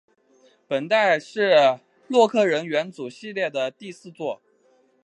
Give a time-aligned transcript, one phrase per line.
[0.67, 4.41] 本代是洛克人元祖系列的第四作。